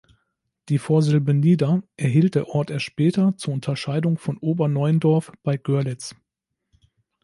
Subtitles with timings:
[0.69, 6.15] Die Vorsilbe "Nieder-" erhielt der Ort erst später zur Unterscheidung von Ober-Neundorf bei Görlitz.